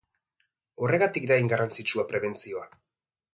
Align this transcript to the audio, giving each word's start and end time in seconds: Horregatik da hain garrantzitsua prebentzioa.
Horregatik 0.85 1.27
da 1.31 1.37
hain 1.41 1.51
garrantzitsua 1.51 2.07
prebentzioa. 2.13 2.67